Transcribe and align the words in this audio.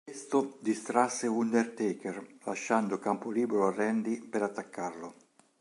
Questo 0.03 0.57
distrasse 0.61 1.27
Undertaker 1.27 2.37
lasciando 2.45 2.97
campo 2.97 3.29
libero 3.29 3.67
a 3.67 3.71
Randy 3.71 4.27
per 4.27 4.41
attaccarlo. 4.41 5.13